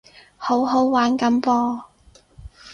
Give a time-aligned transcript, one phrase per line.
[0.35, 1.83] 好好玩噉噃